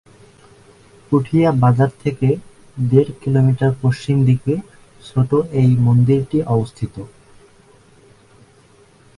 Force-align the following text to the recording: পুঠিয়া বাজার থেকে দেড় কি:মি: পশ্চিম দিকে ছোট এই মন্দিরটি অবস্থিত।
পুঠিয়া 1.11 1.49
বাজার 1.63 1.91
থেকে 2.03 2.27
দেড় 2.83 3.11
কি:মি: 3.21 3.53
পশ্চিম 3.83 4.17
দিকে 4.29 4.53
ছোট 5.03 5.31
এই 5.59 5.69
মন্দিরটি 5.85 6.37
অবস্থিত। 6.55 6.95